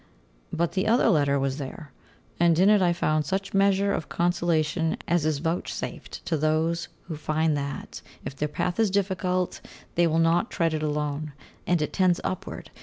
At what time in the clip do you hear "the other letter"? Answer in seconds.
0.71-1.37